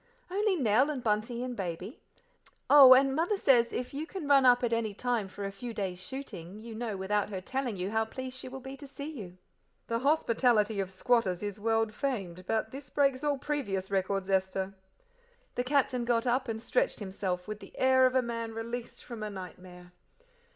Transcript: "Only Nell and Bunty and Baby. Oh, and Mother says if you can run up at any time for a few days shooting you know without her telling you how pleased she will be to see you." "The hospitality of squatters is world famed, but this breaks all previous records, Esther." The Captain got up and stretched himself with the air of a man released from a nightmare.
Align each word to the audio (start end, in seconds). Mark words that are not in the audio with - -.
"Only 0.31 0.55
Nell 0.55 0.89
and 0.89 1.03
Bunty 1.03 1.43
and 1.43 1.55
Baby. 1.55 1.99
Oh, 2.71 2.95
and 2.95 3.15
Mother 3.15 3.37
says 3.37 3.71
if 3.71 3.93
you 3.93 4.07
can 4.07 4.27
run 4.27 4.47
up 4.47 4.63
at 4.63 4.73
any 4.73 4.95
time 4.95 5.27
for 5.27 5.45
a 5.45 5.51
few 5.51 5.75
days 5.75 6.01
shooting 6.03 6.57
you 6.57 6.73
know 6.73 6.97
without 6.97 7.29
her 7.29 7.39
telling 7.39 7.77
you 7.77 7.91
how 7.91 8.05
pleased 8.05 8.35
she 8.35 8.47
will 8.47 8.61
be 8.61 8.75
to 8.77 8.87
see 8.87 9.11
you." 9.11 9.37
"The 9.85 9.99
hospitality 9.99 10.79
of 10.79 10.89
squatters 10.89 11.43
is 11.43 11.59
world 11.59 11.93
famed, 11.93 12.47
but 12.47 12.71
this 12.71 12.89
breaks 12.89 13.23
all 13.23 13.37
previous 13.37 13.91
records, 13.91 14.27
Esther." 14.27 14.73
The 15.53 15.63
Captain 15.63 16.03
got 16.03 16.25
up 16.25 16.47
and 16.47 16.59
stretched 16.59 16.97
himself 16.97 17.47
with 17.47 17.59
the 17.59 17.77
air 17.77 18.07
of 18.07 18.15
a 18.15 18.23
man 18.23 18.55
released 18.55 19.03
from 19.03 19.21
a 19.21 19.29
nightmare. 19.29 19.91